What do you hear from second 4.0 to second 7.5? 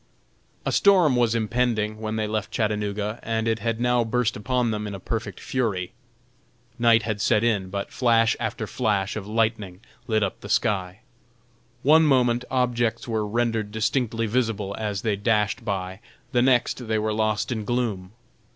burst upon them in a perfect fury. Night had set